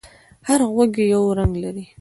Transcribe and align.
هر 0.47 0.61
غږ 0.75 0.93
یو 1.13 1.23
رنگ 1.37 1.53
لري. 1.63 1.83